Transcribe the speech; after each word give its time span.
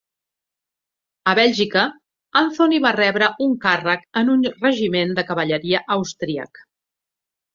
A 1.31 1.35
Bèlgica, 1.39 1.83
Anthony 2.41 2.73
va 2.87 2.93
rebre 2.95 3.29
un 3.47 3.53
càrrec 3.67 4.09
en 4.23 4.33
un 4.37 4.41
regiment 4.65 5.15
de 5.19 5.27
cavalleria 5.29 5.85
austríac. 5.97 6.63